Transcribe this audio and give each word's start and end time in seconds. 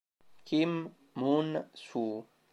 Kim 0.45 0.89
Moon-soo 1.13 2.25